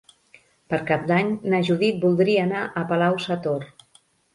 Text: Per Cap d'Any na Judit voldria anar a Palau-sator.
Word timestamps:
Per 0.73 0.79
Cap 0.87 1.03
d'Any 1.11 1.29
na 1.55 1.61
Judit 1.69 2.03
voldria 2.09 2.49
anar 2.49 2.67
a 2.67 2.87
Palau-sator. 2.95 3.73